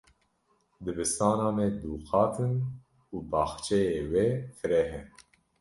Dibistana 0.83 1.47
me 1.57 1.65
du 1.81 1.91
qat 2.07 2.35
in 2.47 2.55
û 3.13 3.15
baxçeyê 3.31 4.01
wê 4.11 4.27
fireh 4.57 4.91
e. 4.99 5.01